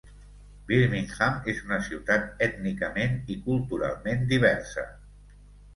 [0.69, 4.93] Birmingham és una ciutat ètnicament i culturalment diversa.